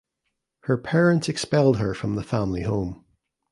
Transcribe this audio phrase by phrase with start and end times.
[0.61, 3.05] Her parents expelled her from the family home.